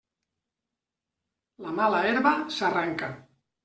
La 1.69 1.77
mala 1.83 2.03
herba 2.11 2.35
s'arranca. 2.61 3.17